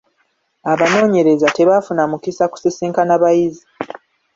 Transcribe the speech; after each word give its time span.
Abanoonyereza 0.71 1.47
tebaafuna 1.57 2.03
mukisa 2.11 2.45
kusisinkana 2.51 3.13
bayizi. 3.21 3.63